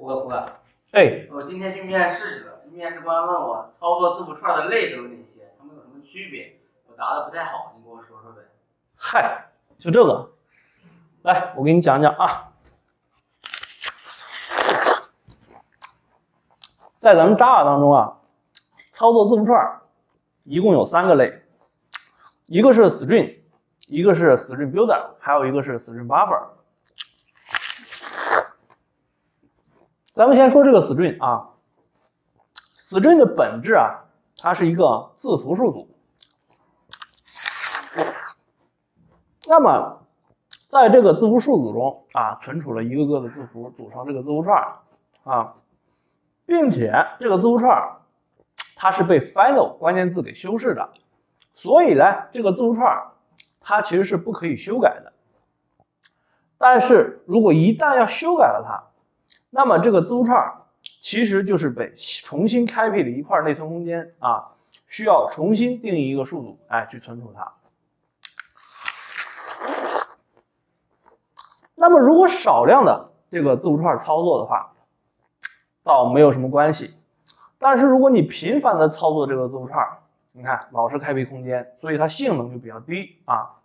[0.00, 0.46] 胡哥，胡哥，
[0.92, 6.58] 哎，我今天去面试去了，面试官问我操作字符串的类都有哪些，它们有什么区别？
[6.86, 8.40] 我答的不太好，你给我说说呗。
[8.96, 10.30] 嗨，就这个，
[11.20, 12.54] 来，我给你讲讲啊，
[17.00, 18.16] 在咱们 Java 当中啊，
[18.92, 19.82] 操作字符串
[20.44, 21.42] 一共有三个类，
[22.46, 23.40] 一个是 string，
[23.86, 26.54] 一个是 string builder，还有一个是 string buffer。
[30.20, 31.48] 咱们先说这个 string 啊
[32.78, 34.04] ，string 的本质啊，
[34.36, 35.88] 它是一个字符数组。
[39.48, 40.02] 那么，
[40.68, 44.62] 在这个字符数组中啊，存储了一个个的字符，组成这个字符串
[45.24, 45.54] 啊，
[46.44, 47.96] 并且这个字符串
[48.76, 50.90] 它是被 final 关键字给修饰的，
[51.54, 53.12] 所以呢，这个字符串
[53.58, 55.14] 它其实是不可以修改的。
[56.58, 58.89] 但是如果一旦要修改了它，
[59.50, 60.62] 那么这个字符串
[61.02, 64.52] 其实就是被重新开辟了一块内存空间啊，
[64.86, 67.52] 需要重新定义一个数组，哎，去存储它。
[71.74, 74.72] 那么如果少量的这个字符串操作的话，
[75.82, 76.94] 倒没有什么关系。
[77.58, 79.98] 但是如果你频繁的操作这个字符串，
[80.32, 83.56] 你看老是开辟空间，所以它性能就比较低啊。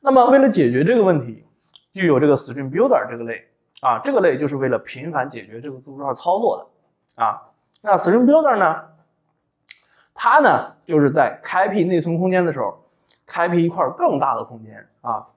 [0.00, 1.44] 那么为了解决这个问题，
[1.92, 3.48] 就有这个 string builder 这个类
[3.80, 6.68] 啊，这个类就是为了频繁解决这个字符串操作
[7.16, 7.48] 的啊。
[7.82, 8.84] 那 string builder 呢，
[10.14, 12.84] 它呢就是在开辟内存空间的时候，
[13.26, 15.28] 开辟一块更大的空间啊。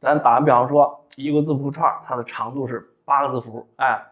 [0.00, 4.06] 咱打个比方说，一个字符串它的长度是八个字符，哎，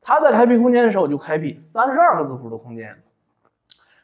[0.00, 3.00] 它在开辟空间的时候就开辟三十二个字符的空间。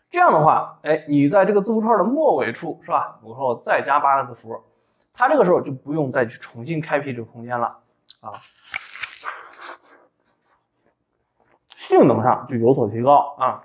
[0.09, 3.19] 这样的话，哎，你在这个字符串的末尾处是吧？
[3.25, 4.63] 我说我再加八个字符，
[5.13, 7.79] 它这个时候就不用再去重新开辟这个空间了
[8.21, 8.35] 啊，
[11.89, 13.65] 性能上就有所提高啊。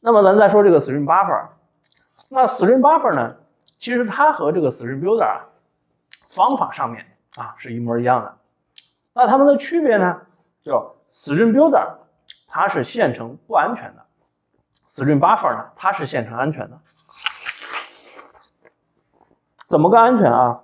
[0.00, 1.48] 那么咱再说这个 string buffer，
[2.28, 3.36] 那 string buffer 呢，
[3.78, 5.40] 其实它和这个 string builder。
[6.28, 8.38] 方法上面啊是一模一样的，
[9.14, 10.22] 那它们的区别呢？
[10.62, 11.96] 就 string builder
[12.46, 14.06] 它是线程不安全的
[14.88, 16.78] ，string buffer 呢它是线程安全的。
[19.66, 20.60] 怎么个安全啊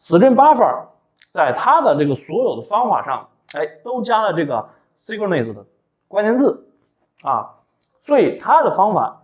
[0.00, 0.86] ？string buffer
[1.32, 5.66] 在它的这个所有的方法上，哎，都加了这个 synchronous 的
[6.08, 6.68] 关键字
[7.22, 7.56] 啊，
[8.00, 9.22] 所以它的方法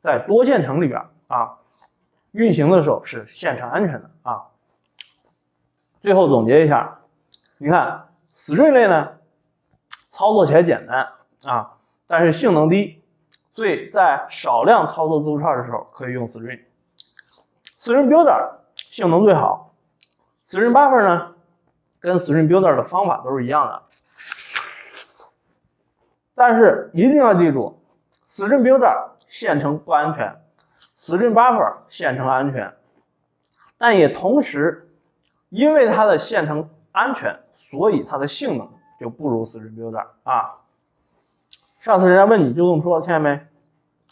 [0.00, 1.58] 在多线程里边啊。
[2.32, 4.46] 运行的时候是线程安全的啊。
[6.00, 7.00] 最后总结一下，
[7.58, 9.18] 你看 string 类呢，
[10.08, 11.12] 操作起来简单
[11.44, 11.74] 啊，
[12.06, 13.02] 但是性能低，
[13.52, 16.62] 所以在少量操作字符串的时候可以用 string。
[17.78, 19.74] string builder 性能最好
[20.46, 21.34] ，string buffer 呢，
[22.02, 23.82] 跟 string builder 的方法都是一样的，
[26.34, 27.80] 但是一定要记住
[28.28, 30.36] ，string builder 线程不安全。
[30.96, 32.74] string buffer 线程安全，
[33.78, 34.88] 但也同时
[35.48, 38.68] 因为它的线程安全，所以它的性能
[39.00, 40.58] 就不如 string builder 啊。
[41.78, 43.30] 上次人家问你就这么说，听见没？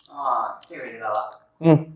[0.08, 1.40] 啊，这个知道了。
[1.58, 1.89] 嗯。